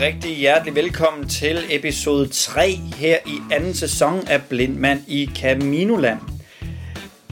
[0.00, 6.18] rigtig hjertelig velkommen til episode 3 her i anden sæson af Blindmand i Caminoland.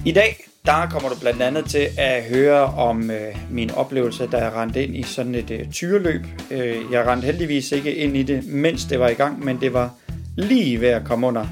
[0.04, 4.36] I dag der kommer du blandt andet til at høre om øh, min oplevelse, da
[4.36, 6.20] jeg rendte ind i sådan et øh, tyreløb.
[6.50, 9.72] Øh, jeg rendte heldigvis ikke ind i det, mens det var i gang, men det
[9.72, 9.94] var
[10.36, 11.46] lige ved at komme under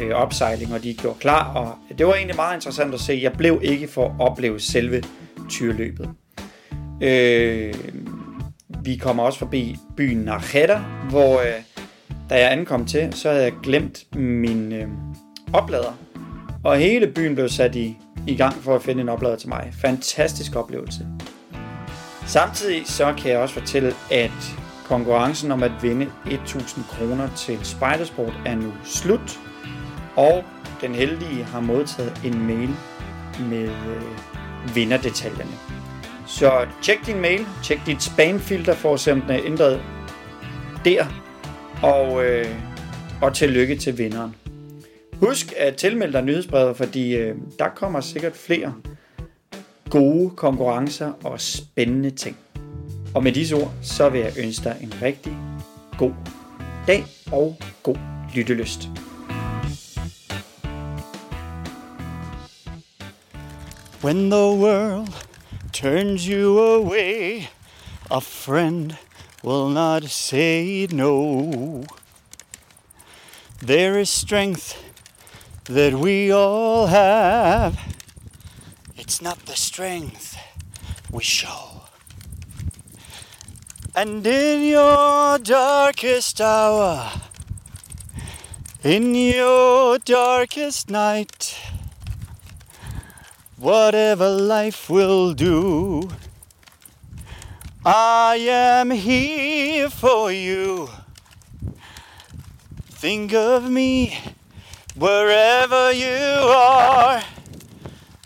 [0.00, 1.54] øh, opsejling, og de gjorde klar.
[1.54, 3.20] Og det var egentlig meget interessant at se.
[3.22, 5.02] Jeg blev ikke for at opleve selve
[5.50, 6.08] tyreløbet.
[7.02, 7.74] Øh,
[8.84, 10.78] vi kommer også forbi byen Narjeta,
[11.10, 11.62] hvor øh,
[12.30, 14.88] da jeg ankom til, så havde jeg glemt min øh,
[15.52, 15.98] oplader.
[16.64, 19.72] Og hele byen blev sat i, i gang for at finde en oplader til mig.
[19.80, 21.06] Fantastisk oplevelse.
[22.26, 28.32] Samtidig så kan jeg også fortælle, at konkurrencen om at vinde 1000 kroner til Spidersport
[28.46, 29.40] er nu slut.
[30.16, 30.44] Og
[30.80, 32.70] den heldige har modtaget en mail
[33.50, 35.83] med øh, vinderdetaljerne.
[36.26, 39.80] Så tjek din mail, tjek dit spamfilter for at se om den er ændret
[40.84, 41.06] der.
[41.82, 42.46] Og, øh,
[43.22, 44.34] og tillykke til vinderen.
[45.12, 48.74] Husk at tilmelde dig nyhedsbrevet, fordi øh, der kommer sikkert flere
[49.90, 52.36] gode konkurrencer og spændende ting.
[53.14, 55.36] Og med disse ord, så vil jeg ønske dig en rigtig
[55.98, 56.12] god
[56.86, 57.96] dag og god
[58.34, 58.88] lyttelyst.
[64.04, 65.33] When the world
[65.74, 67.48] turns you away,
[68.08, 68.96] a friend
[69.42, 71.84] will not say no.
[73.58, 74.80] There is strength
[75.64, 77.76] that we all have.
[78.96, 80.38] It's not the strength
[81.10, 81.82] we show.
[83.96, 87.10] And in your darkest hour,
[88.84, 91.58] in your darkest night,
[93.56, 96.10] whatever life will do.
[97.84, 100.88] I am here for you.
[102.90, 104.18] Think of me
[104.96, 107.22] wherever you are.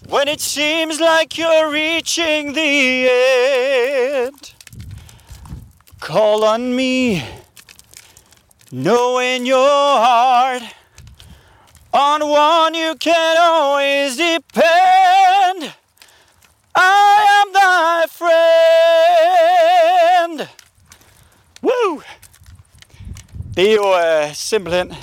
[0.09, 4.55] When it seems like you're reaching the end,
[6.01, 7.23] call on me,
[8.73, 10.63] know in your heart
[11.93, 15.73] on one you can always depend.
[16.75, 19.29] I am thy friend.
[21.63, 22.03] Woo!
[23.57, 24.95] Det er jo øh, simpelthen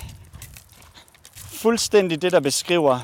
[1.35, 2.99] fuldstændig det, der beskriver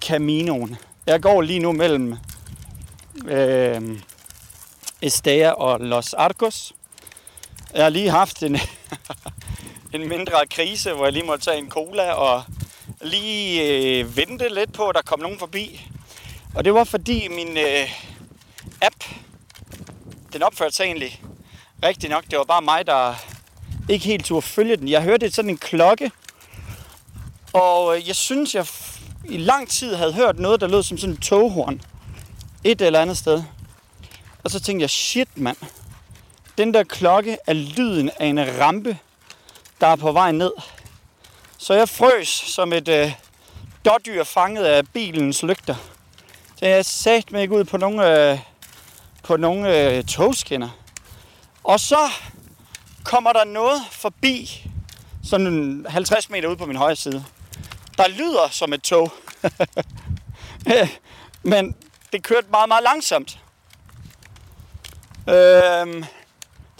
[0.00, 0.76] Caminoen.
[1.06, 2.16] Jeg går lige nu mellem
[3.24, 4.00] øh,
[5.02, 6.72] Estea og Los Arcos.
[7.74, 8.56] Jeg har lige haft en,
[9.94, 12.42] en mindre krise, hvor jeg lige måtte tage en cola og
[13.00, 15.86] lige øh, vente lidt på, at der kom nogen forbi.
[16.54, 17.88] Og det var fordi min øh,
[18.82, 19.04] app,
[20.32, 21.22] den opførte sig egentlig
[21.82, 22.24] rigtig nok.
[22.30, 23.14] Det var bare mig, der
[23.88, 24.88] ikke helt turde følge den.
[24.88, 26.10] Jeg hørte sådan en klokke,
[27.52, 28.66] og øh, jeg synes, jeg
[29.24, 31.80] i lang tid havde hørt noget, der lød som sådan en toghorn.
[32.64, 33.42] Et eller andet sted.
[34.44, 35.56] Og så tænkte jeg, shit mand.
[36.58, 38.98] Den der klokke er lyden af en rampe,
[39.82, 40.52] der er på vej ned.
[41.58, 43.12] Så jeg frøs som et øh,
[43.84, 45.74] dårdyr fanget af bilens lygter.
[46.56, 48.38] Så jeg sat mig ikke ud på nogle, øh,
[49.22, 50.68] på nogle øh, togskinner.
[51.64, 52.10] Og så
[53.04, 54.66] kommer der noget forbi,
[55.24, 57.24] sådan 50 meter ud på min højre side.
[57.96, 59.12] Der lyder som et tog.
[61.42, 61.76] Men
[62.12, 63.38] det kørte meget, meget langsomt.
[65.28, 66.04] Øhm,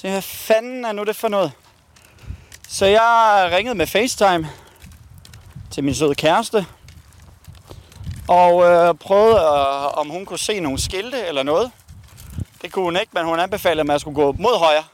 [0.02, 1.52] det hvad fanden er nu det for noget?
[2.72, 4.50] Så jeg ringede med FaceTime
[5.70, 6.66] til min søde kæreste.
[8.28, 11.70] Og øh, prøvede, øh, om hun kunne se nogle skilte eller noget.
[12.62, 14.84] Det kunne hun ikke, men hun anbefalede mig, at jeg skulle gå mod højre.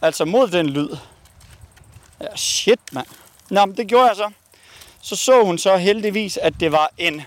[0.00, 0.88] Altså mod den lyd.
[2.20, 3.06] Ja, shit, mand.
[3.50, 4.30] Nå, men det gjorde jeg så.
[5.02, 7.22] Så så hun så heldigvis, at det var en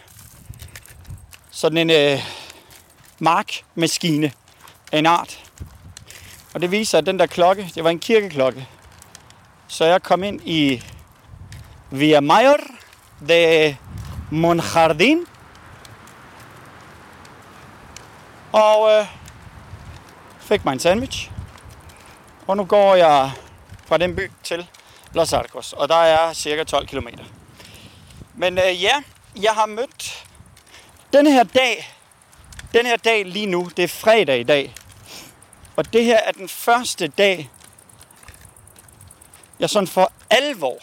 [1.51, 2.19] sådan en øh,
[3.19, 4.31] markmaskine
[4.91, 5.39] af en art.
[6.53, 8.67] Og det viser, at den der klokke, det var en kirkeklokke.
[9.67, 10.83] Så jeg kom ind i
[11.91, 12.59] Via Mayor
[13.27, 13.77] de
[14.31, 15.25] Monjardin.
[18.51, 19.05] Og øh,
[20.39, 21.31] fik mig en sandwich.
[22.47, 23.31] Og nu går jeg
[23.85, 24.67] fra den by til
[25.13, 27.07] Los Arcos, og der er cirka 12 km.
[28.35, 28.93] Men øh, ja,
[29.41, 30.25] jeg har mødt
[31.13, 31.95] den her dag,
[32.73, 34.73] den her dag lige nu, det er fredag i dag.
[35.75, 37.49] Og det her er den første dag,
[39.59, 40.77] jeg sådan for alvor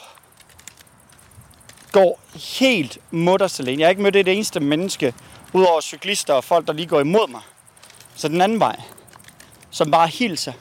[1.92, 2.20] går
[2.58, 3.80] helt mutters alene.
[3.80, 5.14] Jeg har ikke mødt et eneste menneske,
[5.52, 7.40] udover cyklister og folk, der lige går imod mig.
[8.14, 8.76] Så den anden vej,
[9.70, 10.52] som bare hilser.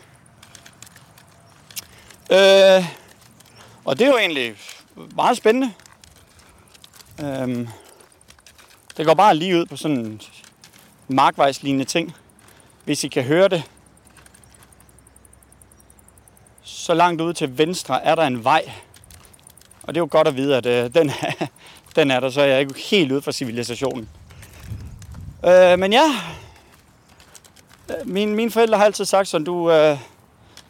[2.32, 2.86] Øh,
[3.86, 4.56] og det er jo egentlig
[5.16, 5.74] meget spændende.
[7.20, 7.68] Øhm,
[8.98, 10.22] det går bare lige ud på sådan en
[11.08, 12.16] markvejslignende ting.
[12.86, 13.64] Hvis I kan høre det.
[16.74, 18.72] Så langt ude til venstre er der en vej.
[19.84, 21.12] Og det er jo godt at vide, at øh, den,
[21.96, 24.10] den er der, så jeg er ikke helt ude fra civilisationen.
[25.46, 26.04] Øh, men ja,
[27.90, 29.98] øh, min, mine forældre har altid sagt sådan, du, øh,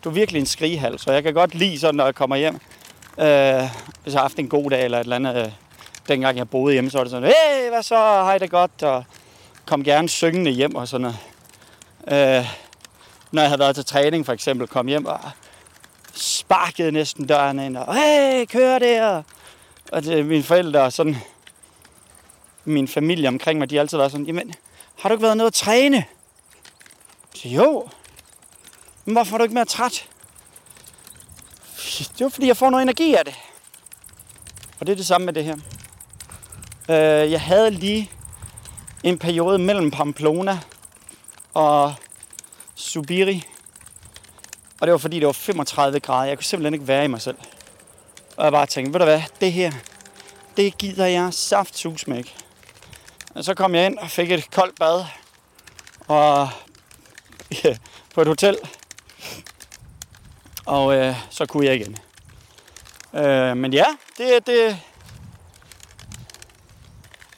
[0.04, 2.56] du er virkelig en skrigehal, så jeg kan godt lide sådan, når jeg kommer hjem.
[3.20, 3.70] Øh,
[4.04, 5.36] hvis jeg har haft en god dag eller et eller andet.
[5.36, 5.52] Øh,
[6.08, 9.04] dengang jeg boede hjemme, så var det sådan, hey, hvad så, hej det godt, og
[9.66, 12.38] kom gerne syngende hjem og sådan noget.
[12.40, 12.46] Øh,
[13.32, 15.20] når jeg havde været til træning for eksempel, kom hjem og
[16.52, 19.24] sparkede næsten døren ind, og hey, kør der.
[19.92, 21.18] Og det, mine forældre og sådan,
[22.66, 24.54] min familie omkring mig, de har altid været sådan, jamen,
[25.00, 26.06] har du ikke været nede at træne?
[27.36, 27.90] Så jo.
[29.06, 30.10] Men hvorfor er du ikke mere træt?
[32.18, 33.36] Det var fordi, jeg får noget energi af det.
[34.80, 35.56] Og det er det samme med det her.
[36.90, 38.12] Øh, jeg havde lige
[39.04, 40.60] en periode mellem Pamplona
[41.54, 41.94] og
[42.76, 43.51] Subiri.
[44.82, 46.28] Og det var fordi, det var 35 grader.
[46.28, 47.38] Jeg kunne simpelthen ikke være i mig selv.
[48.38, 49.72] Og jeg bare tænkte, ved du hvad, det her,
[50.58, 52.36] det gider jeg saftsus med ikke.
[53.36, 55.06] Og så kom jeg ind og fik et koldt bad.
[56.08, 56.50] Og
[57.64, 57.78] ja,
[58.16, 58.58] på et hotel.
[60.66, 61.98] Og øh, så kunne jeg igen.
[63.14, 63.86] Øh, men ja,
[64.18, 64.80] det, det,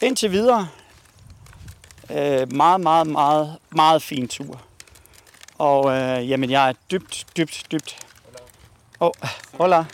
[0.02, 0.68] indtil videre,
[2.10, 4.62] øh, meget, meget, meget, meget fin tur.
[5.58, 7.98] Og øh, jamen, jeg er dybt, dybt, dybt.
[9.00, 9.12] Oh,
[9.58, 9.86] hola.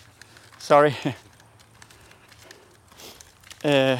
[0.59, 0.91] Sorry.
[3.65, 4.00] øh,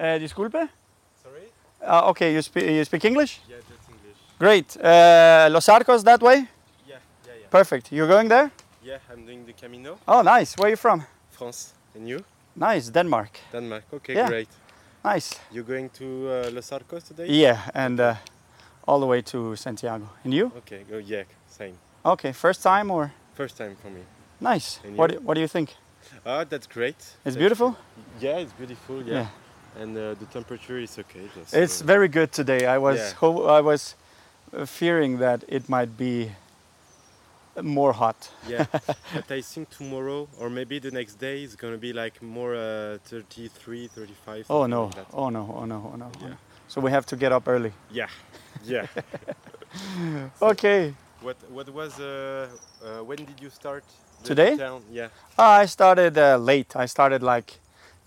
[0.00, 0.68] uh, disculpe?
[1.22, 1.46] Sorry?
[2.02, 3.40] Uh, okay, you speak, you speak English?
[3.48, 4.18] Yeah, that's English.
[4.38, 4.76] Great.
[4.76, 6.36] Uh, Los Arcos that way?
[6.36, 6.46] Yeah,
[6.88, 6.98] yeah,
[7.40, 7.50] yeah.
[7.50, 7.92] Perfect.
[7.92, 8.50] You're going there?
[8.84, 9.98] Yeah, I'm doing the Camino.
[10.08, 10.56] Oh, nice.
[10.56, 11.02] Where are you from?
[11.30, 11.72] France.
[11.94, 12.24] And you?
[12.56, 13.40] Nice, Denmark.
[13.52, 13.82] Denmark.
[13.92, 14.28] Okay, Yeah.
[14.28, 14.48] great.
[15.04, 15.38] Nice.
[15.50, 17.26] You're going to uh, Los Arcos today?
[17.28, 18.14] Yeah, and uh,
[18.86, 20.08] all the way to Santiago.
[20.24, 20.52] And you?
[20.58, 21.74] Okay, go yeah, same.
[22.04, 23.12] Okay, first time or?
[23.34, 24.00] First time for me.
[24.40, 24.80] Nice.
[24.96, 25.74] What do, What do you think?
[26.26, 26.96] Ah, that's great.
[26.96, 27.76] It's That's- beautiful.
[28.20, 29.02] Yeah, it's beautiful.
[29.02, 29.14] Yeah.
[29.14, 29.82] Yeah.
[29.82, 31.28] And uh, the temperature is okay.
[31.34, 32.66] Just, It's very good today.
[32.66, 33.12] I was Yeah.
[33.20, 33.94] ho- I was
[34.52, 36.32] uh, fearing that it might be
[37.62, 38.30] more hot.
[38.48, 38.66] yeah.
[39.14, 42.98] but I think tomorrow or maybe the next day is gonna be like more uh,
[43.04, 44.46] 33, 35.
[44.50, 44.84] Oh no!
[44.84, 45.06] like.
[45.12, 45.54] Oh no!
[45.56, 45.90] Oh no!
[45.92, 46.10] Oh no!
[46.20, 46.34] Yeah.
[46.68, 47.72] So we have to get up early.
[47.90, 48.08] Yeah.
[48.64, 48.86] Yeah.
[50.42, 50.94] Okay.
[51.22, 52.48] what What was uh,
[52.82, 53.84] uh, when did you start?
[54.24, 54.56] Today?
[54.56, 54.82] Town?
[54.92, 55.08] Yeah.
[55.38, 56.76] I started uh, late.
[56.76, 57.58] I started like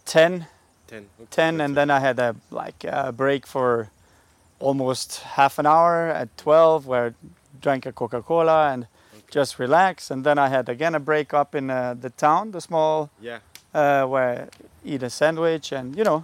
[0.06, 0.46] 10,
[0.88, 1.06] Ten.
[1.20, 3.90] Okay, 10 that's and then I had a like a break for
[4.60, 7.12] almost half an hour at 12 where I
[7.62, 8.88] drank a Coca-Cola and
[9.34, 12.62] just relax and then I had again a break up in uh, the town, the
[12.62, 13.40] small Yeah.
[13.74, 14.48] uh, where I
[14.86, 16.24] eat a sandwich and you know.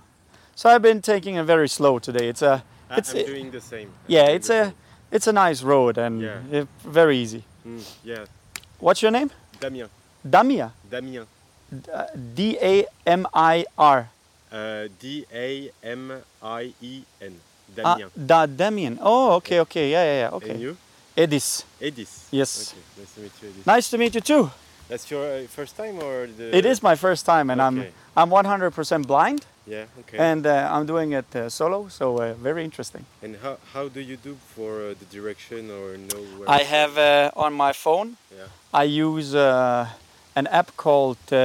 [0.55, 2.27] So I've been taking it very slow today.
[2.29, 2.63] It's a,
[2.97, 3.87] It's I'm doing the same.
[3.87, 4.73] I'm yeah, it's a same.
[5.11, 6.61] it's a nice road and Yeah.
[6.61, 7.43] uh, very easy.
[7.65, 8.25] Mm, yeah.
[8.79, 9.29] What's your name?
[9.59, 9.89] Damien.
[10.29, 11.25] Damien.
[11.93, 12.05] Uh,
[12.35, 14.09] D A M I R.
[14.51, 17.33] Uh, D A M I E N.
[17.83, 18.09] Ah, Damien.
[18.25, 18.97] da Damien.
[19.01, 20.25] Oh, okay, okay, yeah, yeah, yeah.
[20.27, 20.57] And Okay.
[20.57, 20.75] you?
[21.23, 21.63] Edis.
[21.81, 22.27] Edis.
[22.31, 22.73] Yes.
[22.73, 22.81] Okay.
[22.97, 23.65] Nice to meet you, Edis.
[23.67, 24.51] Nice to meet you too.
[24.87, 26.55] That's your uh, first time or the?
[26.57, 27.91] It is my first time, and Okay.
[28.15, 29.85] I'm I'm 100% blind, Yeah.
[29.99, 30.17] Okay.
[30.17, 33.05] and uh, I'm doing it uh, solo, so uh, very interesting.
[33.21, 36.49] And how how do you do for uh, the direction or know where?
[36.49, 38.15] I have uh, on my phone.
[38.31, 38.47] Yeah.
[38.81, 39.85] I use uh,
[40.35, 41.37] an app called uh,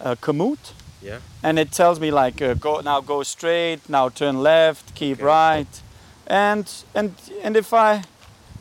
[0.00, 0.72] uh, Komoot,
[1.02, 1.18] Yeah.
[1.42, 5.26] and it tells me like uh, go now go straight, now turn left, keep Okay.
[5.26, 5.82] right,
[6.26, 7.10] and and
[7.44, 8.02] and if I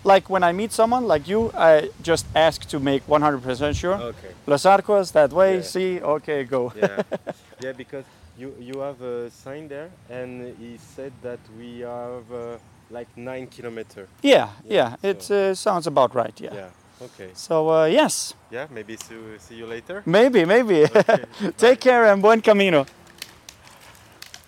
[0.05, 3.95] like when I meet someone like you, I just ask to make 100% sure.
[3.95, 4.31] Okay.
[4.47, 5.55] Los Arcos that way.
[5.55, 5.62] Yeah.
[5.63, 6.71] See, okay, go.
[6.75, 7.01] Yeah.
[7.63, 8.05] yeah, because
[8.38, 12.57] you you have a sign there, and he said that we have uh,
[12.91, 14.07] like nine kilometer.
[14.24, 16.41] Yeah, Yeah, yeah, it uh, sounds about right.
[16.41, 16.53] Yeah.
[16.53, 16.69] Yeah.
[17.01, 17.29] Okay.
[17.33, 18.67] So uh, yes, Yeah.
[18.71, 20.01] Maybe see see you later.
[20.05, 20.83] maybe, maybe.
[20.83, 21.25] Okay.
[21.57, 22.85] Take care and buen camino.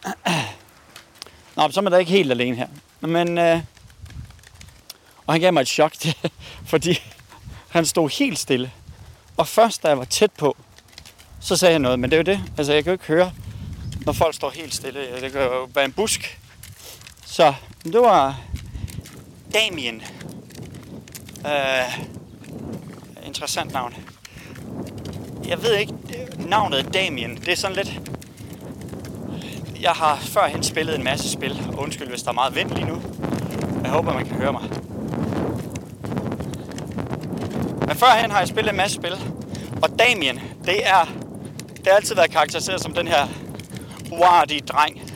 [1.57, 2.67] Nå, så er da ikke helt alene her.
[3.01, 3.61] Men, øh,
[5.27, 5.93] og han gav mig et chok,
[6.71, 7.01] fordi
[7.69, 8.71] han stod helt stille.
[9.37, 10.57] Og først, da jeg var tæt på,
[11.39, 12.51] så sagde jeg noget, men det er jo det.
[12.57, 13.31] Altså, jeg kan jo ikke høre,
[14.05, 15.21] når folk står helt stille.
[15.21, 16.39] Det kan jo være en busk.
[17.25, 17.53] Så
[17.83, 18.39] det var
[19.53, 20.03] Damien.
[21.45, 22.05] Øh,
[23.25, 23.95] interessant navn.
[25.47, 25.93] Jeg ved ikke,
[26.37, 28.01] navnet Damien, det er sådan lidt...
[29.81, 32.85] Jeg har førhen spillet en masse spil, og undskyld, hvis der er meget vind lige
[32.85, 33.01] nu.
[33.83, 34.63] Jeg håber, man kan høre mig.
[37.87, 39.13] Men førhen har jeg spillet en masse spil.
[39.83, 41.05] Og Damien, det er,
[41.77, 43.27] det har altid været karakteriseret som den her
[44.11, 45.11] uartige dreng.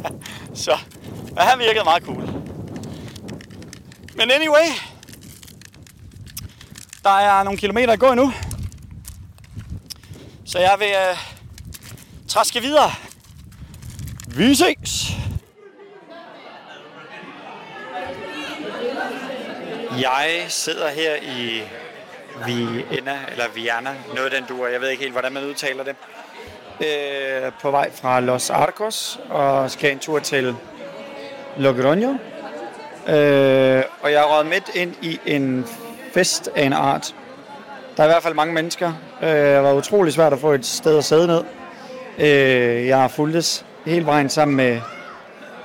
[0.64, 0.78] så
[1.36, 2.22] og han virkede meget cool.
[4.14, 4.66] Men anyway,
[7.04, 8.32] der er nogle kilometer at gå endnu.
[10.44, 11.16] Så jeg vil øh,
[12.28, 12.90] traske videre.
[14.28, 15.12] Vi ses!
[20.00, 21.62] Jeg sidder her i
[22.46, 24.68] Vienna, eller Viana, noget af den duer.
[24.68, 25.96] Jeg ved ikke helt, hvordan man udtaler det.
[26.80, 30.56] Øh, på vej fra Los Arcos og skal en tur til
[31.56, 32.08] Logroño.
[33.12, 35.66] Øh, og jeg er røget midt ind i en
[36.12, 37.14] fest af en art.
[37.96, 38.92] Der er i hvert fald mange mennesker.
[39.22, 41.44] Øh, det var utrolig svært at få et sted at sidde ned.
[42.18, 44.80] Øh, jeg har fulgtes hele vejen sammen med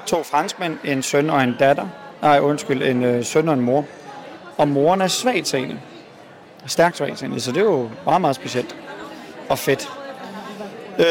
[0.06, 1.88] to franskmænd, en søn og en datter.
[2.22, 3.86] Nej, undskyld, en øh, søn og en mor.
[4.58, 5.80] Og moren er svagtseende.
[6.68, 8.76] Stærkt svagtseende, så det er jo meget, meget specielt.
[9.50, 9.90] Og fedt.
[11.00, 11.06] Øh,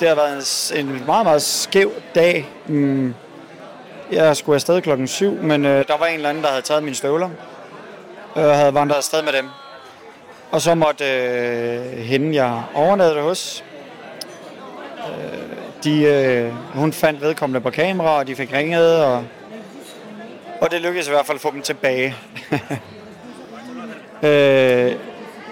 [0.00, 2.48] det har været en, en meget, meget skæv dag.
[2.66, 3.14] Mm.
[4.12, 6.82] Jeg skulle afsted klokken 7, men øh, der var en eller anden, der havde taget
[6.82, 7.30] mine støvler.
[8.36, 9.48] Øh, og havde vandret afsted med dem.
[10.50, 13.64] Og så måtte øh, hende, jeg overnattede hos,
[14.98, 15.38] øh,
[15.84, 19.24] de, øh, hun fandt vedkommende på kamera, og de fik ringet, og,
[20.60, 22.16] og det lykkedes i hvert fald at få dem tilbage.
[24.22, 24.92] øh,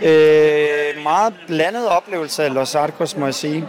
[0.02, 3.68] øh, meget blandet oplevelse af Los Arcos, må jeg sige.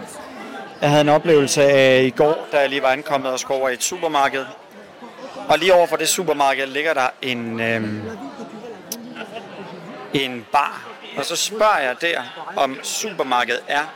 [0.80, 3.68] Jeg havde en oplevelse af i går, da jeg lige var ankommet og skulle over
[3.68, 4.44] i et supermarked.
[5.48, 7.82] Og lige over for det supermarked ligger der en, øh,
[10.12, 10.88] en bar.
[11.16, 12.20] Og så spørger jeg der,
[12.56, 13.94] om supermarkedet er,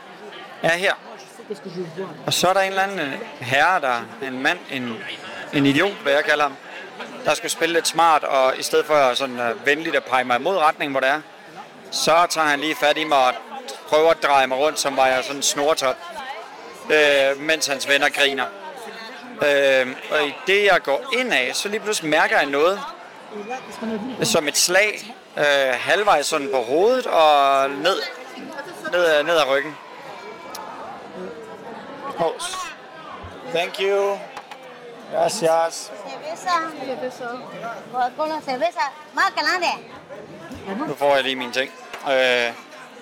[0.63, 0.93] er her.
[2.25, 2.99] Og så er der en eller anden
[3.39, 4.93] herre, der en mand, en,
[5.53, 6.55] en idiot, hvad jeg kalder ham,
[7.25, 10.41] der skal spille lidt smart, og i stedet for sådan uh, venligt at pege mig
[10.41, 11.21] mod retningen, hvor det er,
[11.91, 13.33] så tager han lige fat i mig og
[13.87, 15.95] prøver at dreje mig rundt, som var jeg sådan snortot,
[16.89, 18.45] øh, mens hans venner griner.
[19.41, 22.81] Øh, og i det, jeg går ind af, så lige pludselig mærker jeg noget,
[24.23, 25.43] som et slag, øh,
[25.79, 28.01] halvvejs sådan på hovedet og ned,
[28.91, 29.77] ned, øh, ned ad ryggen.
[32.17, 32.57] Pause.
[33.53, 34.17] Thank you.
[35.11, 35.91] Gracias.
[36.35, 37.29] Cerveza.
[37.91, 38.85] Coca-Cola, cerveza.
[39.13, 39.71] Más grande.
[40.87, 41.71] Nu får jeg lige mine ting.
[42.07, 42.53] Øh,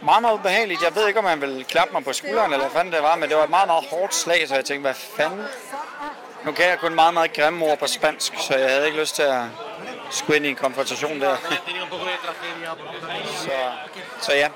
[0.02, 0.82] meget, meget ubehageligt.
[0.82, 3.16] Jeg ved ikke, om man vil klappe mig på skulderen, eller hvad fanden det var,
[3.16, 5.46] men det var et meget, meget hårdt slag, så jeg tænkte, hvad fanden?
[6.46, 9.16] Nu kan jeg kun meget, meget grimme ord på spansk, så jeg havde ikke lyst
[9.16, 9.42] til at
[10.12, 11.36] skulle ind i en konfrontation der.
[13.38, 13.52] så,
[14.22, 14.48] så ja.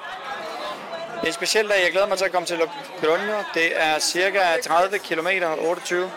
[1.15, 1.83] Det er en speciel dag.
[1.83, 3.53] Jeg glæder mig til at komme til Logroño.
[3.53, 5.27] Det er cirka 30 km
[5.59, 6.11] 28.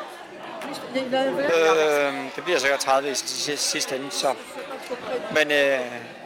[0.95, 4.35] Øh, det bliver sikkert 30 i sidste sidste ende, så.
[5.35, 5.81] Men øh,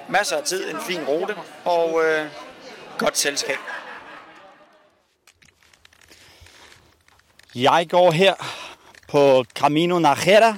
[0.08, 1.34] masser af tid, en fin rute
[1.64, 2.26] og øh,
[2.98, 3.56] godt selskab.
[7.54, 8.34] Jeg går her
[9.08, 10.56] på Camino Najera,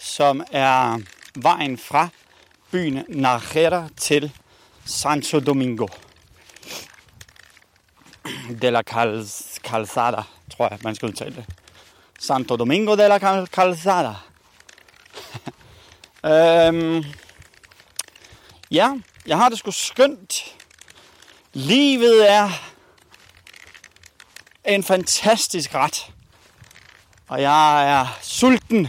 [0.00, 0.98] som er
[1.34, 2.08] vejen fra
[2.70, 4.32] byen Najera til
[4.84, 5.86] Santo Domingo
[8.62, 10.22] de la Cal- Calzada,
[10.56, 11.44] tror jeg, man skal udtale det.
[12.22, 14.14] Santo Domingo de la Cal- Calzada.
[16.24, 17.04] øhm,
[18.70, 18.92] ja,
[19.26, 20.56] jeg har det sgu skønt.
[21.52, 22.50] Livet er
[24.64, 26.12] en fantastisk ret.
[27.28, 28.88] Og jeg er sulten.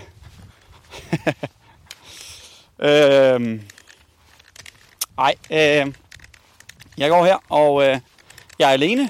[2.80, 3.62] øhm,
[5.18, 5.94] ej, øh,
[6.98, 8.00] jeg går her, og øh,
[8.60, 9.10] jeg er alene.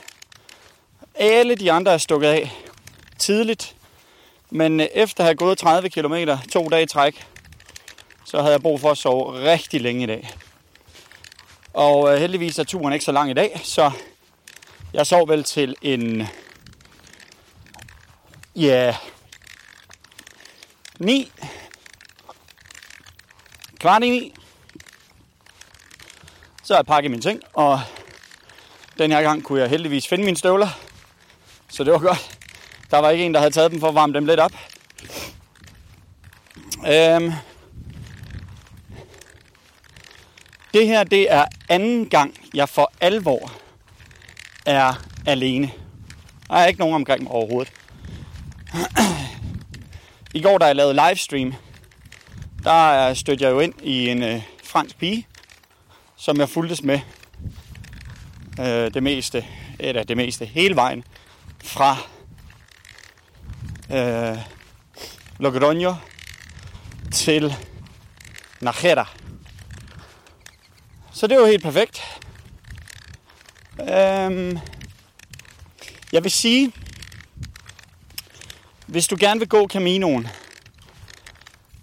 [1.16, 2.52] Alle de andre er stukket af
[3.18, 3.76] tidligt.
[4.52, 6.16] Men øh, efter at have gået 30 km
[6.52, 7.28] to dage i træk,
[8.26, 10.30] så havde jeg brug for at sove rigtig længe i dag.
[11.74, 13.92] Og øh, heldigvis er turen ikke så lang i dag, så
[14.94, 16.28] jeg sov vel til en...
[18.56, 18.96] Ja...
[21.00, 21.32] 9.
[23.80, 24.34] Kvart i 9.
[26.64, 27.82] Så har jeg pakket mine ting, og
[28.98, 30.70] den her gang kunne jeg heldigvis finde mine støvler.
[31.70, 32.41] Så det var godt.
[32.92, 34.52] Der var ikke en, der havde taget dem for at varme dem lidt op.
[36.88, 37.32] Øhm.
[40.74, 43.52] Det her, det er anden gang, jeg for alvor
[44.66, 44.94] er
[45.26, 45.72] alene.
[46.48, 47.74] Der er ikke nogen omkring mig overhovedet.
[50.34, 51.54] I går, da jeg lavede livestream,
[52.64, 55.28] der stødte jeg jo ind i en øh, fransk pige,
[56.16, 57.00] som jeg fulgtes med
[58.60, 59.46] øh, det meste,
[59.80, 61.04] eller det meste, hele vejen
[61.64, 61.98] fra
[63.94, 64.38] øh,
[65.40, 65.94] Logroño
[67.12, 67.56] til
[68.62, 69.06] Najera.
[71.14, 72.02] Så det var helt perfekt.
[73.80, 74.60] Øhm,
[76.12, 76.72] jeg vil sige,
[78.86, 80.28] hvis du gerne vil gå Caminoen,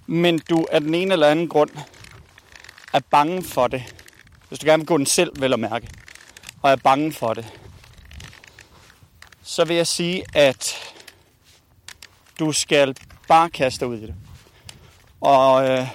[0.07, 1.71] men du af den ene eller anden grund
[2.93, 3.83] er bange for det,
[4.49, 5.89] hvis du gerne vil gå den selv, vel at mærke,
[6.63, 7.47] og er bange for det,
[9.43, 10.88] så vil jeg sige, at
[12.39, 12.97] du skal
[13.29, 14.15] bare kaste dig ud i det.
[15.21, 15.87] Og øh,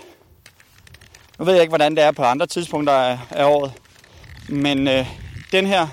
[1.40, 3.74] nu ved jeg ikke, hvordan det er på andre tidspunkter af, af året,
[4.50, 5.08] men øh,
[5.52, 5.88] den her,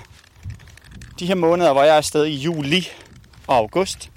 [1.19, 2.87] de her måneder, hvor jeg er afsted i juli
[3.47, 4.11] og august,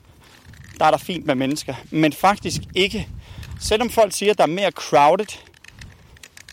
[0.79, 1.75] der er der fint med mennesker.
[1.91, 3.09] Men faktisk ikke,
[3.61, 5.26] selvom folk siger, at der er mere crowded,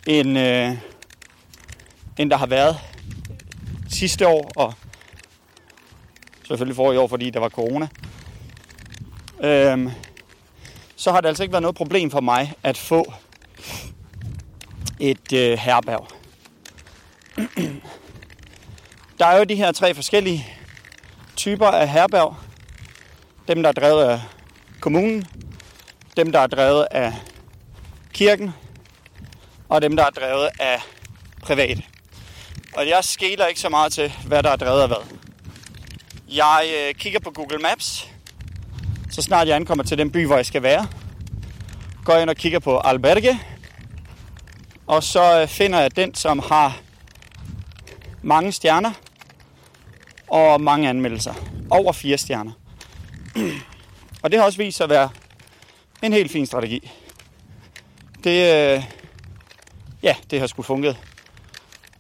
[0.08, 0.78] end, øh,
[2.18, 2.78] end der har været
[3.90, 4.74] sidste år, og
[6.48, 7.88] selvfølgelig for i år, fordi der var corona,
[9.42, 9.92] øhm,
[10.96, 13.14] så har det altså ikke været noget problem for mig at få
[15.00, 16.08] et øh, herberg.
[19.20, 20.48] Der er jo de her tre forskellige
[21.36, 22.36] typer af herberg.
[23.48, 24.22] Dem, der er drevet af
[24.80, 25.26] kommunen,
[26.18, 27.14] dem, der er drevet af
[28.14, 28.54] kirken,
[29.70, 30.82] og dem, der er drevet af
[31.42, 31.84] private.
[32.74, 35.18] Og jeg skæler ikke så meget til, hvad der er drevet af hvad.
[36.28, 38.11] Jeg øh, kigger på Google Maps,
[39.12, 40.88] så snart jeg ankommer til den by, hvor jeg skal være.
[42.06, 43.40] Går jeg ind og kigger på alberge,
[44.88, 46.80] og så øh, finder jeg den, som har
[48.22, 48.92] mange stjerner
[50.28, 51.34] og mange anmeldelser.
[51.70, 52.52] Over fire stjerner.
[54.24, 55.10] og det har også vist sig at være
[56.02, 56.92] en helt fin strategi.
[58.24, 58.30] Det,
[58.76, 58.84] øh,
[60.04, 60.98] ja, det har sgu fungeret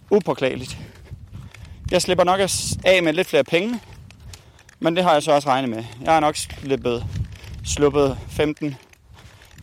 [0.09, 0.77] upåklageligt.
[1.91, 2.39] Jeg slipper nok
[2.85, 3.79] af med lidt flere penge,
[4.83, 5.83] men det har jeg så også regnet med.
[6.01, 7.05] Jeg har nok slippet,
[7.65, 8.75] sluppet 15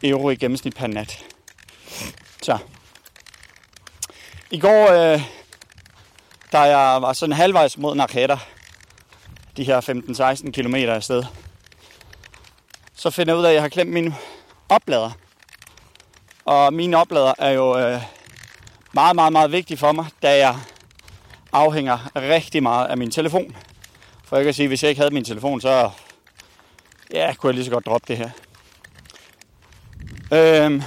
[0.02, 1.24] euro i gennemsnit per nat.
[2.42, 2.59] Så.
[4.50, 5.22] I går, øh,
[6.52, 8.38] da jeg var sådan halvvejs mod Nakeda,
[9.57, 11.24] de her 15-16 km afsted,
[12.94, 14.14] så finder jeg ud af, at jeg har klemt min
[14.68, 15.11] oplader.
[16.44, 18.02] Og min oplader er jo øh,
[18.92, 20.57] meget, meget, meget vigtig for mig, da jeg
[21.52, 23.57] afhænger rigtig meget af min telefon.
[24.29, 25.91] For jeg kan sige, at hvis jeg ikke havde min telefon, så
[27.12, 28.31] ja, kunne jeg lige så godt droppe det her.
[30.33, 30.83] Øhm,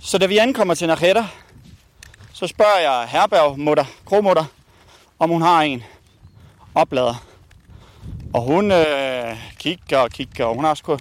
[0.00, 1.26] så da vi ankommer til Nakeda,
[2.32, 4.44] så spørger jeg herbergmutter, kromutter,
[5.18, 5.84] om hun har en
[6.74, 7.26] oplader.
[8.34, 10.96] Og hun øh, kigger og kigger, og hun har, sku,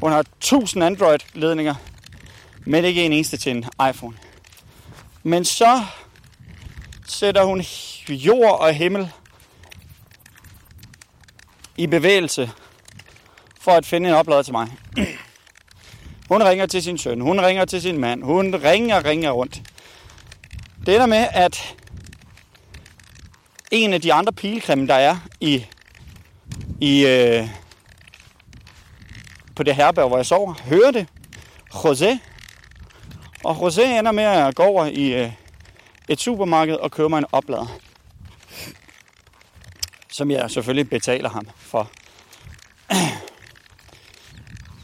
[0.00, 1.74] hun har 1000 Android-ledninger,
[2.66, 4.16] men ikke en eneste til en iPhone.
[5.22, 5.82] Men så
[7.06, 7.60] sætter hun
[8.08, 9.10] jord og himmel
[11.76, 12.50] i bevægelse
[13.60, 14.68] for at finde en oplader til mig.
[16.28, 19.62] Hun ringer til sin søn, hun ringer til sin mand, hun ringer ringer rundt.
[20.86, 21.74] Det ender med, at
[23.70, 25.66] en af de andre pilgrimme, der er i,
[26.80, 27.48] i øh,
[29.56, 31.06] på det herberg, hvor jeg sover, hører det.
[31.74, 32.18] José.
[33.44, 35.32] Og José ender med at gå over i øh,
[36.08, 37.78] et supermarked og købe mig en oplader.
[40.14, 41.90] Som jeg selvfølgelig betaler ham for.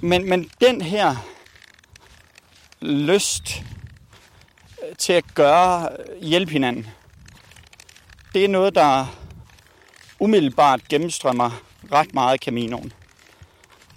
[0.01, 1.17] Men, men den her
[2.81, 3.63] lyst
[4.83, 6.87] øh, til at gøre, øh, hjælpe hinanden,
[8.35, 9.07] det er noget, der
[10.21, 11.63] umiddelbart gennemstrømmer
[11.93, 12.93] ret meget af Caminoen.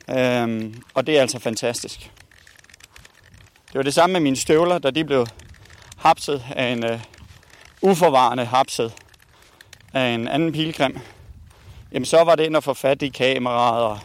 [0.09, 2.11] Øhm, og det er altså fantastisk.
[3.67, 5.27] Det var det samme med mine støvler, da de blev
[5.97, 6.99] hapset af en uh,
[7.81, 8.93] uforvarende hapset
[9.93, 10.99] af en anden pilgrim.
[11.93, 13.99] Jamen så var det ind at få fat i kameraet og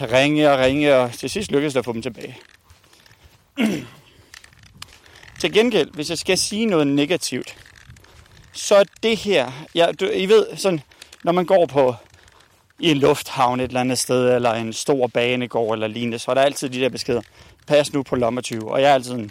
[0.00, 2.38] ringe og ringe, og til sidst lykkedes det at få dem tilbage.
[5.40, 7.56] til gengæld, hvis jeg skal sige noget negativt,
[8.52, 10.80] så er det her, ja, du, I ved, sådan,
[11.24, 11.94] når man går på
[12.78, 16.34] i en lufthavn et eller andet sted, eller en stor banegård eller lignende, så er
[16.34, 17.22] der altid de der beskeder.
[17.66, 18.72] Pas nu på lommetyve.
[18.72, 19.30] Og jeg er altid sådan,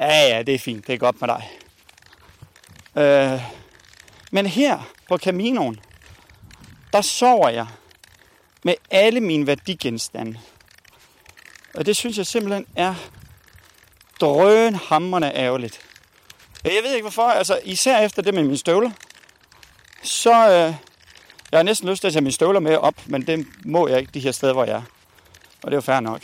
[0.00, 1.50] ja ja, det er fint, det er godt med dig.
[3.02, 3.40] Øh,
[4.30, 5.80] men her på Caminoen,
[6.92, 7.66] der sover jeg
[8.62, 10.40] med alle mine værdigenstande.
[11.74, 12.94] Og det synes jeg simpelthen er
[14.20, 15.80] drønhamrende ærgerligt.
[16.64, 18.90] Jeg ved ikke hvorfor, altså især efter det med mine støvler,
[20.02, 20.74] så øh,
[21.52, 23.98] jeg har næsten lyst til at tage mine støvler med op, men det må jeg
[23.98, 24.82] ikke de her steder, hvor jeg er.
[25.62, 26.22] Og det er jo fair nok.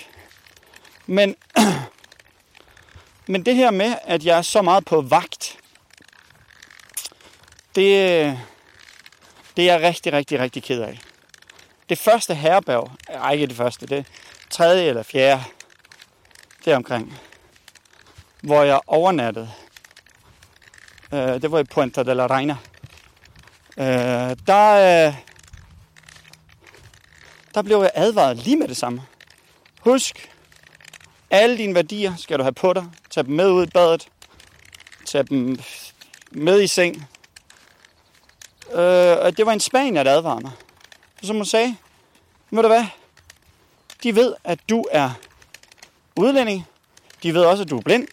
[1.06, 1.36] Men,
[3.32, 5.58] men det her med, at jeg er så meget på vagt,
[7.74, 8.40] det,
[9.56, 11.00] det er jeg rigtig, rigtig, rigtig ked af.
[11.88, 14.06] Det første herberg, ej ikke det første, det
[14.50, 15.42] tredje eller fjerde,
[16.64, 17.18] det omkring,
[18.42, 19.50] hvor jeg overnattede,
[21.12, 22.56] Øh, det var i Puente de la Reina.
[23.78, 25.14] Øh, der, øh,
[27.54, 29.02] der blev jeg advaret lige med det samme.
[29.80, 30.30] Husk,
[31.30, 32.84] alle dine værdier skal du have på dig.
[33.10, 34.08] Tag dem med ud i badet.
[35.06, 35.58] Tag dem
[36.30, 37.08] med i seng.
[38.72, 40.52] Øh, og det var en spanier, der advarede mig.
[41.22, 41.76] Som hun sagde,
[42.50, 42.84] ved du hvad?
[44.02, 45.10] De ved, at du er
[46.16, 46.66] udlænding.
[47.22, 48.08] De ved også, at du er blind.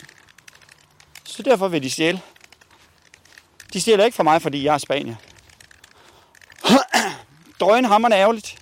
[1.24, 2.22] Så derfor vil de stjæle.
[3.74, 5.16] De stjæler ikke for mig, fordi jeg er spanier.
[7.60, 8.58] Drønhammerne er ærgerligt.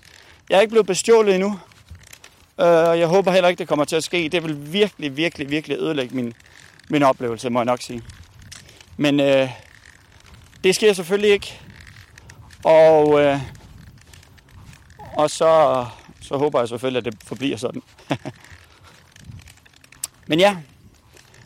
[0.49, 1.59] Jeg er ikke blevet bestjålet endnu.
[2.57, 4.29] Og jeg håber heller ikke, det kommer til at ske.
[4.29, 6.33] Det vil virkelig, virkelig, virkelig ødelægge min,
[6.89, 8.03] min oplevelse, må jeg nok sige.
[8.97, 9.49] Men øh,
[10.63, 11.59] det sker selvfølgelig ikke.
[12.63, 13.39] Og, øh,
[15.17, 15.85] og så,
[16.21, 17.81] så håber jeg selvfølgelig, at det forbliver sådan.
[20.27, 20.57] Men ja,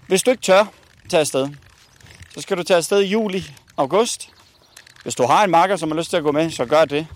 [0.08, 0.65] hvis du ikke tør
[1.10, 1.49] tage afsted,
[2.34, 4.30] så skal du tage afsted i juli, august.
[5.04, 7.08] Hvis du har en marker, som har lyst til at gå med, så gør det.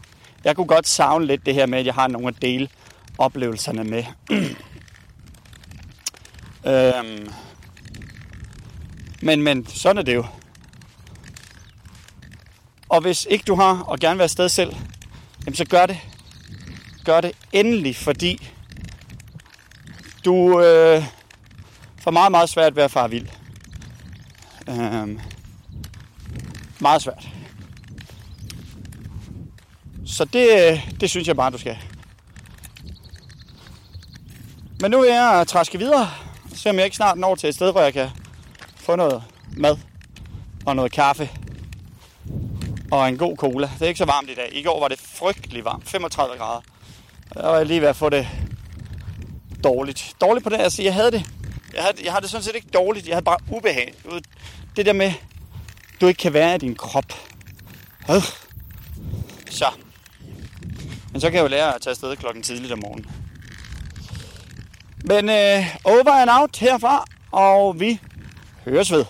[0.43, 2.69] Jeg kunne godt savne lidt det her med, at jeg har nogle at dele
[3.17, 4.03] oplevelserne med.
[6.71, 7.33] øhm.
[9.21, 10.25] Men, men sådan er det jo.
[12.89, 14.75] Og hvis ikke du har og gerne vil afsted selv,
[15.45, 15.97] jamen så gør det.
[17.05, 18.49] Gør det endelig, fordi
[20.25, 21.03] du øh,
[22.01, 23.27] får meget, meget svært ved at fare vild.
[24.69, 25.19] Øhm,
[26.79, 27.27] meget svært.
[30.05, 31.77] Så det, øh, det synes jeg bare, du skal.
[34.81, 36.09] Men nu er jeg træske videre,
[36.55, 38.09] så jeg ikke snart når til et sted, hvor jeg kan
[38.75, 39.23] få noget
[39.57, 39.77] mad
[40.65, 41.29] og noget kaffe
[42.91, 43.69] og en god cola.
[43.73, 44.49] Det er ikke så varmt i dag.
[44.51, 46.61] I går var det frygtelig varmt, 35 grader.
[47.33, 48.27] Der var jeg lige ved at få det
[49.63, 50.15] dårligt.
[50.21, 51.25] Dårligt på det, altså jeg havde det.
[51.73, 53.93] Jeg havde, jeg havde det sådan set ikke dårligt, jeg havde bare ubehag.
[54.75, 55.13] Det der med,
[56.01, 57.13] du ikke kan være i din krop.
[58.09, 58.23] Øh.
[59.49, 59.65] Så.
[61.11, 63.11] Men så kan jeg jo lære at tage afsted klokken tidligt om morgenen.
[65.03, 67.99] Men øh, over and out herfra, og vi
[68.65, 69.05] høres ved.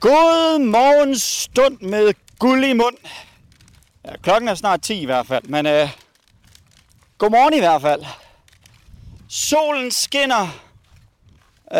[0.00, 2.96] God morgen stund med guld i mund.
[4.04, 5.88] Ja, klokken er snart 10 i hvert fald, men øh,
[7.18, 8.04] god morgen i hvert fald.
[9.28, 10.42] Solen skinner.
[11.72, 11.78] Øh,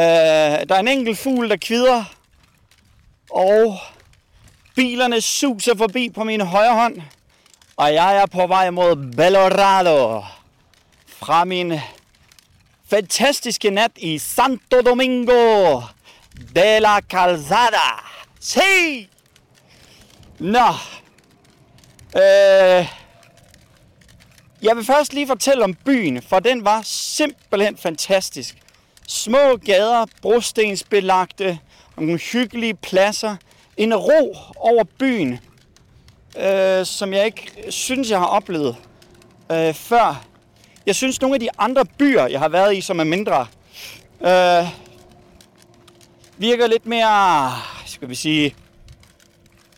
[0.68, 2.04] der er en enkelt fugl, der kvider.
[3.30, 3.78] Og
[4.74, 7.02] bilerne suser forbi på min højre hånd.
[7.76, 10.24] Og jeg er på vej mod Belorado.
[11.06, 11.80] Fra min
[12.90, 15.80] fantastiske nat i Santo Domingo
[16.54, 18.07] de la Calzada.
[18.48, 19.08] Se!
[20.38, 20.68] Nå.
[22.16, 22.88] Øh,
[24.62, 28.56] jeg vil først lige fortælle om byen, for den var simpelthen fantastisk.
[29.08, 31.58] Små gader, brostensbelagte,
[31.96, 33.36] nogle hyggelige pladser.
[33.76, 35.38] En ro over byen,
[36.38, 38.76] øh, som jeg ikke synes, jeg har oplevet
[39.52, 40.24] øh, før.
[40.86, 43.46] Jeg synes, nogle af de andre byer, jeg har været i, som er mindre,
[44.20, 44.68] øh,
[46.38, 47.52] virker lidt mere,
[47.98, 48.54] skal vi sige,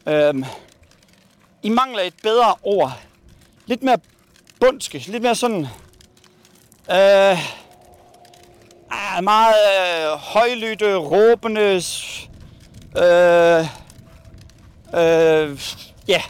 [0.06, 0.44] øhm,
[1.62, 3.00] I mangler et bedre ord.
[3.66, 3.98] Lidt mere
[4.60, 5.60] bundske, lidt mere sådan,
[6.90, 7.38] øh,
[8.90, 11.82] ah, meget øh, højlytte, råbende,
[12.96, 13.60] øh,
[14.94, 15.60] øh,
[16.08, 16.22] ja,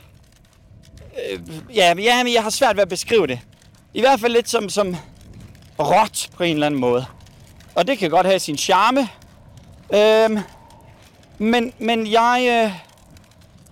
[1.30, 1.40] øh,
[1.74, 3.40] ja, ja, men jeg har svært ved at beskrive det.
[3.94, 4.96] I hvert fald lidt som, som
[5.78, 7.06] råt på en eller anden måde.
[7.74, 9.08] Og det kan godt have sin charme.
[9.94, 10.42] Øh,
[11.40, 12.72] men, men jeg, øh,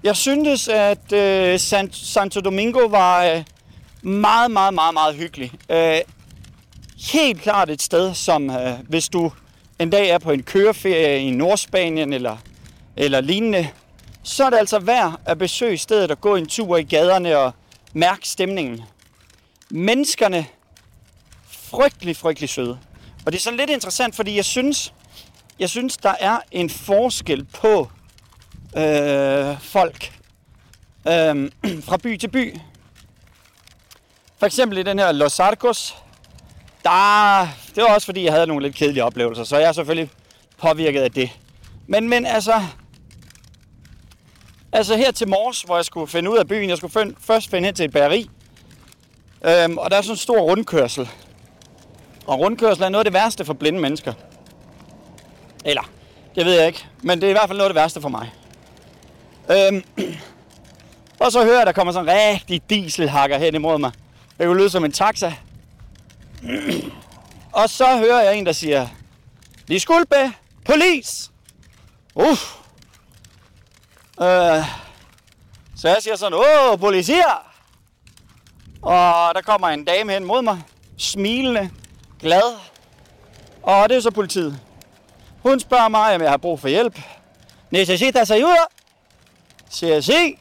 [0.02, 3.44] jeg syntes, at øh, San, Santo Domingo var øh,
[4.02, 5.52] meget, meget, meget, meget hyggelig.
[5.70, 5.98] Øh,
[7.12, 9.32] helt klart et sted, som øh, hvis du
[9.78, 12.36] en dag er på en køreferie i Nordspanien eller,
[12.96, 13.68] eller lignende,
[14.22, 17.52] så er det altså værd at besøge stedet og gå en tur i gaderne og
[17.92, 18.82] mærke stemningen.
[19.70, 20.46] Menneskerne
[21.48, 22.78] frygtelig, frygtelig søde.
[23.26, 24.92] Og det er sådan lidt interessant, fordi jeg synes,
[25.58, 27.90] jeg synes der er en forskel på
[28.76, 30.12] øh, folk
[31.08, 31.50] øh,
[31.88, 32.56] fra by til by.
[34.38, 35.96] For eksempel i den her Los Arcos,
[36.82, 40.10] der, det var også fordi, jeg havde nogle lidt kedelige oplevelser, så jeg er selvfølgelig
[40.58, 41.30] påvirket af det.
[41.86, 42.62] Men, men altså,
[44.72, 47.50] altså her til morges, hvor jeg skulle finde ud af byen, jeg skulle find, først
[47.50, 48.30] finde hen til et bageri,
[49.44, 51.08] øhm, og der er sådan en stor rundkørsel.
[52.26, 54.12] Og rundkørsel er noget af det værste for blinde mennesker.
[55.64, 55.82] Eller,
[56.34, 58.08] det ved jeg ikke, men det er i hvert fald noget af det værste for
[58.08, 58.32] mig.
[59.50, 59.84] Øhm,
[61.20, 63.92] og så hører jeg, at der kommer sådan en rigtig dieselhakker hen imod mig.
[64.38, 65.34] Det kunne lyde som en taxa.
[67.52, 68.88] Og så hører jeg en, der siger,
[69.68, 70.32] De skulpe,
[70.64, 71.30] polis!
[72.14, 72.54] Uff.
[74.20, 74.64] Øh,
[75.76, 77.48] så jeg siger sådan, åh, politier!
[78.82, 80.62] Og der kommer en dame hen mod mig,
[80.98, 81.70] smilende,
[82.20, 82.58] glad.
[83.62, 84.60] Og det er så politiet.
[85.42, 87.00] Hun spørger mig, om jeg har brug for hjælp.
[87.70, 88.64] Necesitas ayuda?
[89.70, 90.38] Siger jeg, sig.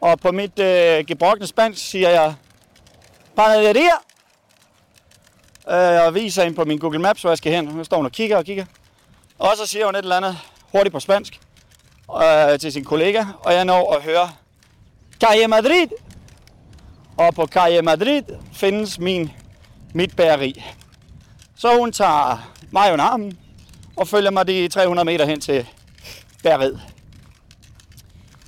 [0.00, 2.34] Og på mit øh, gebrokne spansk siger jeg,
[3.36, 3.94] panaderia.
[5.70, 7.64] Øh, og viser hende på min Google Maps, hvor jeg skal hen.
[7.64, 8.64] Nu står hun og kigger og kigger.
[9.38, 10.38] Og så siger hun et eller andet
[10.72, 11.40] hurtigt på spansk
[12.22, 14.30] øh, til sin kollega, og jeg når at høre
[15.20, 15.88] Calle Madrid.
[17.16, 18.22] Og på Calle Madrid
[18.52, 19.30] findes min,
[19.94, 20.64] mit bageri.
[21.56, 23.38] Så hun tager mig under armen
[23.98, 25.66] og følger mig de 300 meter hen til
[26.42, 26.80] bageriet.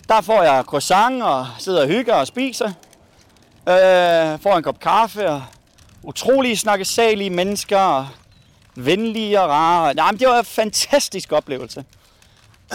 [0.09, 2.73] Der får jeg croissant og sidder og hygger og spiser.
[3.69, 5.43] Øh, får en kop kaffe og
[6.03, 8.09] utrolige snakkesalige mennesker og
[8.75, 9.95] venlige og rare.
[9.95, 11.85] Nej, men det var en fantastisk oplevelse.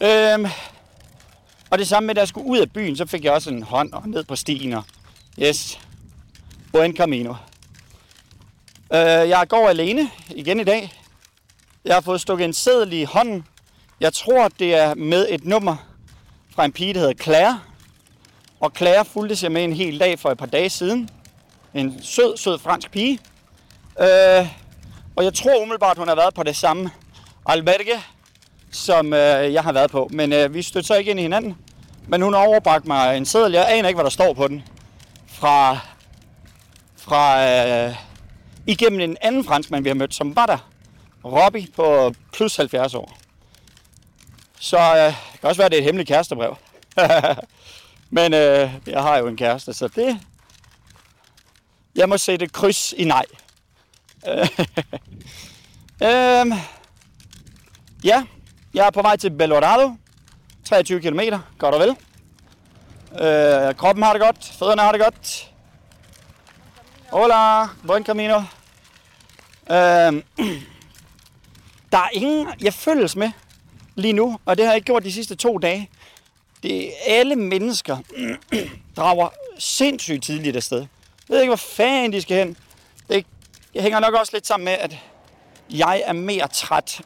[0.00, 0.46] øhm,
[1.70, 3.62] og det samme med, at jeg skulle ud af byen, så fik jeg også en
[3.62, 4.72] hånd og ned på stien.
[4.72, 4.84] Og
[5.38, 5.80] yes,
[6.72, 7.34] buen camino.
[8.92, 10.92] Øh, jeg går alene igen i dag.
[11.84, 13.46] Jeg har fået stukket en seddel i hånden.
[14.00, 15.76] Jeg tror, det er med et nummer
[16.54, 17.60] fra en pige, der hedder Claire.
[18.60, 21.08] Og Claire fulgte sig med en hel dag for et par dage siden.
[21.74, 23.18] En sød, sød fransk pige.
[24.00, 24.46] Øh,
[25.16, 26.90] og jeg tror umiddelbart, hun har været på det samme
[27.46, 28.02] alberge,
[28.72, 30.08] som øh, jeg har været på.
[30.12, 31.56] Men øh, vi stødte så ikke ind i hinanden.
[32.08, 33.52] Men hun overbragte mig en seddel.
[33.52, 34.62] Jeg aner ikke, hvad der står på den.
[35.26, 35.78] Fra,
[36.96, 37.94] fra øh,
[38.66, 40.58] igennem en anden franskmand, vi har mødt, som var der.
[41.24, 43.18] Robbie på plus 70 år.
[44.60, 46.56] Så øh, det kan også være, at det er et hemmeligt kærestebrev.
[48.16, 50.20] Men øh, jeg har jo en kæreste, så det...
[51.94, 53.24] Jeg må sætte kryds i nej.
[56.08, 56.52] øhm,
[58.04, 58.24] ja,
[58.74, 59.96] jeg er på vej til Belorado.
[60.64, 61.20] 23 km,
[61.58, 61.96] godt og vel.
[63.20, 65.53] Øh, kroppen har det godt, fødderne har det godt.
[67.14, 68.36] Hola, buen camino.
[69.70, 70.24] Øhm,
[71.92, 73.30] der er ingen, jeg følges med
[73.94, 75.90] lige nu, og det har jeg ikke gjort de sidste to dage.
[76.62, 77.98] Det er alle mennesker
[78.96, 80.78] drager sindssygt tidligt afsted.
[80.78, 80.88] Jeg
[81.28, 82.56] ved ikke, hvor fanden de skal hen.
[83.08, 83.26] Det
[83.74, 84.98] jeg hænger nok også lidt sammen med, at
[85.70, 87.00] jeg er mere træt,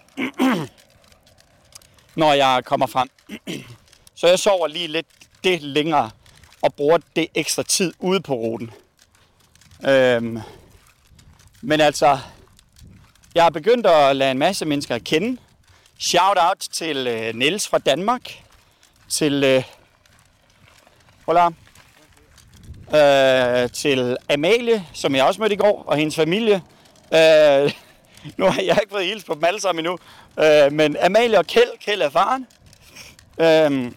[2.23, 3.09] når jeg kommer frem.
[4.15, 5.07] Så jeg sover lige lidt
[5.45, 6.11] det længere
[6.63, 8.71] og bruger det ekstra tid ude på ruten.
[9.87, 10.39] Øhm,
[11.63, 12.19] men altså,
[13.35, 15.41] jeg har begyndt at lade en masse mennesker kende.
[15.99, 18.43] Shout out til øh, Niels fra Danmark.
[19.09, 19.63] Til øh,
[21.27, 21.47] hola,
[22.95, 26.63] øh, til Amalie, som jeg også mødte i går, og hendes familie.
[27.15, 27.73] Øh,
[28.37, 29.99] nu har jeg ikke fået hils på dem alle sammen endnu.
[30.45, 32.47] Øh, men Amalie og Kjeld, Kjeld er faren.
[33.41, 33.93] Øh,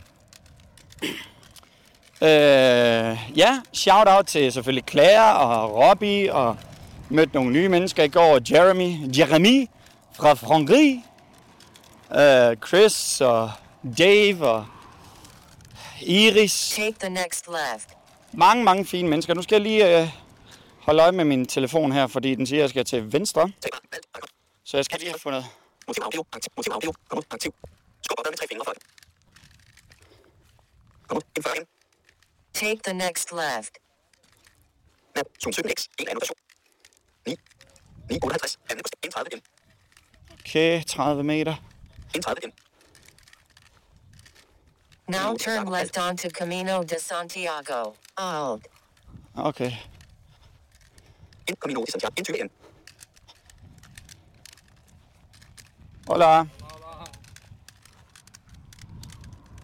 [2.21, 6.57] øh, ja, shout out til selvfølgelig Claire og Robbie og
[7.10, 8.39] mødte nogle nye mennesker i går.
[8.51, 9.67] Jeremy, Jeremy
[10.13, 11.05] fra Frankrig.
[12.15, 13.51] Øh, Chris og
[13.97, 14.65] Dave og
[16.01, 16.73] Iris.
[16.75, 17.89] Take the next left.
[18.34, 19.34] Mange, mange fine mennesker.
[19.34, 20.07] Nu skal jeg lige øh,
[20.79, 23.51] holde øje med min telefon her, fordi den siger, at jeg skal til venstre.
[24.63, 25.45] Så jeg skal lige have fundet...
[25.88, 26.25] Motiv audio.
[26.34, 26.51] Aktiv.
[26.57, 26.93] Motiv audio.
[27.10, 27.23] Kom ud.
[27.31, 27.53] Aktiv.
[28.01, 28.84] Skub opad med tre fingre for det.
[31.07, 31.81] Kom ud.
[32.62, 33.80] Take the next left.
[35.15, 35.28] Map.
[35.41, 35.88] Zoom 17x.
[35.95, 36.36] En annotation.
[37.26, 37.38] 9.
[38.08, 38.19] 9.
[38.19, 38.58] 58.
[38.67, 39.41] Anden 31 igen.
[40.39, 41.56] Okay, 30 meter.
[42.13, 42.54] 31 igen.
[45.08, 47.93] Now turn left onto Camino de Santiago.
[48.15, 48.67] Alt.
[49.36, 49.71] Okay.
[51.45, 51.58] Ind.
[51.58, 52.13] Camino de Santiago.
[52.15, 52.50] Ind 20 igen.
[56.08, 56.45] Hola.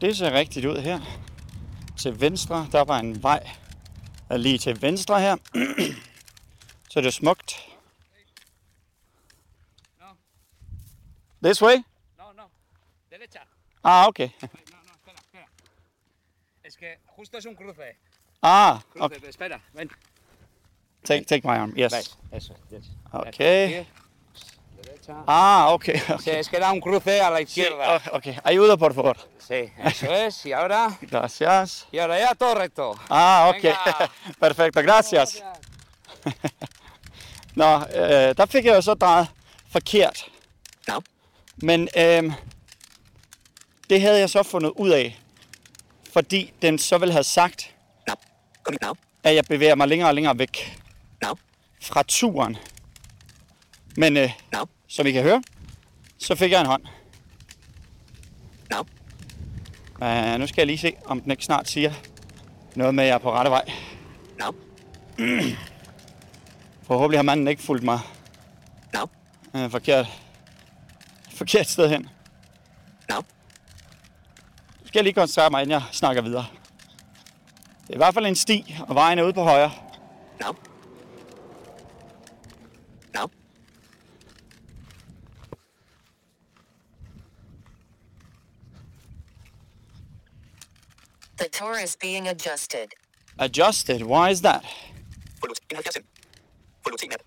[0.01, 1.26] Det ser rigtigt ud her.
[2.07, 3.49] Til venstre, der var en vej
[4.29, 5.37] er lige til venstre her.
[6.91, 7.67] Så det er smukt.
[11.43, 11.75] This way?
[12.17, 12.43] No, no.
[13.11, 13.39] Derecha.
[13.83, 14.29] Ah, okay.
[14.41, 15.45] No, no, espera, espera.
[16.63, 17.97] Es que justo es un cruce.
[18.41, 19.29] Ah, Cruce, okay.
[19.29, 19.89] espera, ven.
[21.03, 21.73] Take, take my arm.
[21.77, 21.93] Yes.
[21.93, 22.85] Ves, eso, yes.
[23.13, 23.85] Okay.
[24.87, 25.23] Derecha.
[25.27, 25.99] Ah, okay.
[26.23, 27.95] Sí, es que da un cruce a la izquierda.
[27.95, 28.37] Ah, okay.
[28.43, 29.17] Ayuda, por favor.
[29.47, 30.45] Sí, eso es.
[30.45, 31.87] Y ahora, Gracias.
[31.91, 32.95] y ahora ya todo recto.
[33.09, 33.73] Ah, okay.
[33.85, 34.11] Venga.
[34.39, 34.75] Perfekt.
[34.77, 35.41] Gracias.
[37.55, 39.27] Nå, øh, der fik jeg jo så drejet
[39.71, 40.25] forkert.
[40.87, 40.99] Now.
[41.57, 42.33] Men øh,
[43.89, 45.19] det havde jeg så fundet ud af,
[46.13, 47.73] fordi den så ville have sagt,
[48.07, 48.15] Now.
[48.63, 48.93] Kom now.
[49.23, 50.79] at jeg bevæger mig længere og længere væk
[51.21, 51.33] Now.
[51.83, 52.57] fra turen.
[53.97, 54.65] Men øh, Now.
[54.87, 55.43] Som I kan høre,
[56.17, 56.83] Så fik jeg en hånd.
[58.71, 58.83] Now.
[59.99, 61.93] Men nu skal jeg lige se, om den ikke snart siger
[62.75, 63.71] noget med, at jeg er på rette vej.
[64.39, 64.51] Now.
[66.83, 67.99] Forhåbentlig har manden ikke fulgt mig
[68.93, 69.05] Now.
[69.63, 70.07] øh, forkert,
[71.33, 72.09] forkert sted hen.
[73.09, 73.19] Now.
[74.81, 76.45] Nu skal jeg lige koncentrere mig, inden jeg snakker videre.
[77.81, 79.71] Det er i hvert fald en sti, og vejen er ude på højre.
[80.41, 80.55] Now.
[91.37, 92.87] The tour is being adjusted.
[93.39, 94.63] Adjusted, why is that?
[95.39, 96.03] Forlod 71
[96.83, 97.21] Forlod map.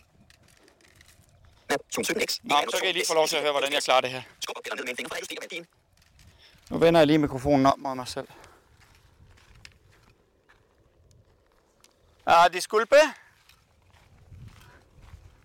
[1.71, 1.81] Map.
[1.93, 2.39] Zone 17x.
[2.43, 4.23] Nå, så kan I lige få lov til at høre, hvordan jeg klarer det her.
[4.49, 4.57] Op.
[6.71, 8.29] Nu vender jeg lige mikrofonen om mod mig selv.
[12.27, 12.97] Ah, disculpe.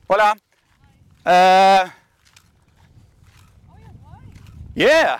[0.09, 0.31] Hola.
[1.25, 1.89] Uh,
[4.77, 5.19] yeah.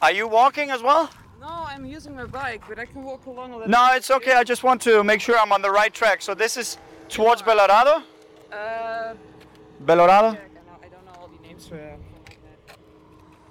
[0.00, 1.23] Are you walking as well?
[1.44, 3.70] No, I'm using my bike, but I can walk along a little.
[3.70, 4.32] No, it's okay.
[4.32, 6.22] I just want to make sure I'm on the right track.
[6.22, 6.78] So this is
[7.10, 8.02] towards Belorado?
[8.50, 9.14] Uh,
[9.84, 10.30] Belorado?
[10.32, 11.96] I, don't know all the names for uh,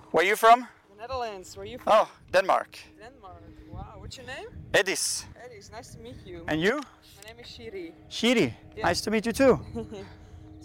[0.10, 0.68] Where are you from?
[0.90, 1.56] the Netherlands.
[1.56, 1.94] Where are you from?
[1.96, 2.80] Oh, Denmark.
[3.00, 3.44] Denmark.
[3.70, 4.48] Wow, what's your name?
[4.72, 5.26] Edis.
[5.46, 5.72] Edis.
[5.72, 6.46] nice to meet you.
[6.48, 6.76] And you?
[6.78, 7.92] My name is Shiri.
[8.10, 8.54] Shiri.
[8.76, 8.88] Yeah.
[8.88, 9.60] Nice to meet you too.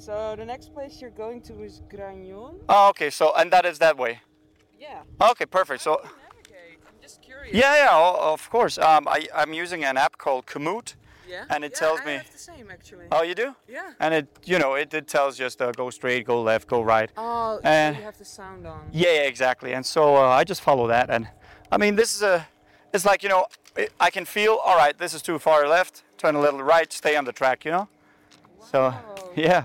[0.01, 2.55] So the next place you're going to is Gragnon.
[2.69, 3.11] Oh, okay.
[3.11, 4.21] So, and that is that way.
[4.79, 5.03] Yeah.
[5.21, 5.83] Okay, perfect.
[5.83, 6.01] So,
[7.09, 7.55] just curious.
[7.55, 8.79] yeah, yeah, of course.
[8.79, 10.95] Um, I, I'm using an app called Komoot,
[11.29, 11.45] Yeah.
[11.51, 13.07] and it yeah, tells I me- have the same actually.
[13.13, 13.55] Oh, you do?
[13.69, 13.93] Yeah.
[14.01, 17.11] And it, you know, it, it tells just uh, go straight, go left, go right.
[17.17, 18.83] Oh, so you have the sound on.
[18.93, 19.73] Yeah, yeah, exactly.
[19.73, 21.11] And so uh, I just follow that.
[21.11, 21.29] And
[21.73, 22.47] I mean, this is a,
[22.95, 26.03] it's like, you know, I- I can feel, all right, this is too far left,
[26.23, 27.89] turn a little right, stay on the track, you know?
[28.71, 29.65] So, Wow, yeah.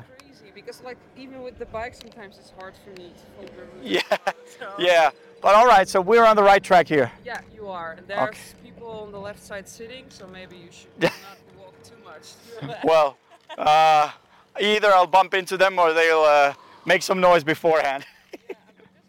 [0.54, 4.04] Because like even with the bike sometimes it's hard for me to follow the route.
[4.10, 5.10] Yeah, yeah.
[5.42, 7.12] But all right, so we're on the right track here.
[7.26, 7.94] Yeah, you are.
[7.94, 11.14] And there's people on the left side sitting, so maybe you should not
[11.58, 12.80] walk too much.
[12.84, 13.18] Well,
[13.58, 14.12] uh,
[14.60, 16.54] either I'll bump into them or they'll uh,
[16.86, 18.06] make some noise beforehand.
[18.32, 18.60] just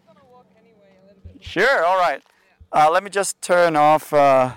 [0.05, 1.43] gonna walk anyway a little bit.
[1.43, 2.21] Sure, all right.
[2.71, 4.11] Uh, let me just turn off.
[4.13, 4.51] Uh,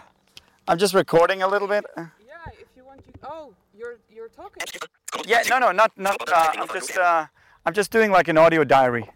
[0.66, 1.84] I'm just recording a little bit.
[1.96, 2.04] Yeah,
[2.54, 3.12] if you want to.
[3.22, 4.64] Oh, you're you're talking.
[5.26, 6.16] Yeah, no, no, not not.
[6.28, 7.26] Uh, I'm just uh,
[7.64, 9.08] I'm just doing like an audio diary.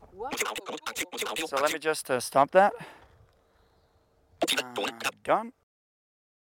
[1.47, 2.73] So let me just uh, stop that.
[4.59, 4.85] Uh,
[5.25, 5.53] done.